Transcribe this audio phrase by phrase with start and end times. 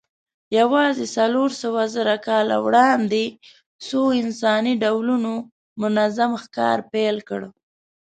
[0.59, 3.23] یواځې څلورسوهزره کاله وړاندې
[3.85, 5.33] څو انساني ډولونو
[5.81, 7.41] منظم ښکار پیل کړ.